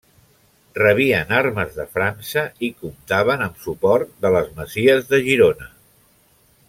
[0.77, 5.71] Rebien armes de França i comptaven amb suport de les masies de Girona.